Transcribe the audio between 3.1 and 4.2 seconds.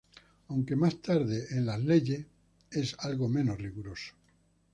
menos riguroso.